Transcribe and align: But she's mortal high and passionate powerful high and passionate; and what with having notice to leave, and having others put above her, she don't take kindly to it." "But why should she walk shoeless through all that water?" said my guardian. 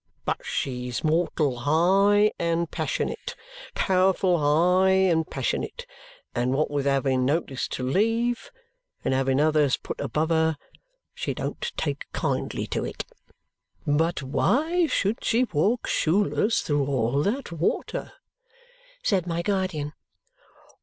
But 0.25 0.43
she's 0.43 1.03
mortal 1.03 1.57
high 1.57 2.31
and 2.39 2.71
passionate 2.71 3.35
powerful 3.75 4.39
high 4.39 4.89
and 4.89 5.29
passionate; 5.29 5.85
and 6.33 6.55
what 6.55 6.71
with 6.71 6.87
having 6.87 7.23
notice 7.23 7.67
to 7.67 7.83
leave, 7.87 8.49
and 9.05 9.13
having 9.13 9.39
others 9.39 9.77
put 9.77 10.01
above 10.01 10.29
her, 10.29 10.57
she 11.13 11.35
don't 11.35 11.71
take 11.77 12.11
kindly 12.13 12.65
to 12.65 12.83
it." 12.83 13.05
"But 13.85 14.23
why 14.23 14.87
should 14.87 15.23
she 15.23 15.43
walk 15.43 15.85
shoeless 15.85 16.63
through 16.63 16.87
all 16.87 17.21
that 17.21 17.51
water?" 17.51 18.11
said 19.03 19.27
my 19.27 19.43
guardian. 19.43 19.93